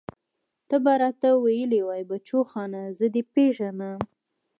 [0.69, 3.99] ته به راته ويلې بچوخانه زه دې پېژنم.